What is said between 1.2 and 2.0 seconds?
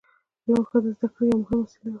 یوه مهمه وسیله وه.